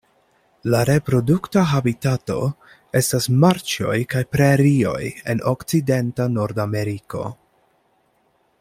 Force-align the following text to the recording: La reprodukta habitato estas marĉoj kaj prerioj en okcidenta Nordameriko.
La 0.75 0.77
reprodukta 0.89 1.65
habitato 1.73 2.37
estas 3.01 3.29
marĉoj 3.43 3.99
kaj 4.15 4.23
prerioj 4.37 5.03
en 5.35 5.45
okcidenta 5.53 6.31
Nordameriko. 6.39 7.23